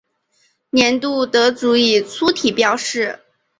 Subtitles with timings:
[0.71, 3.19] 年度得主以粗体标示。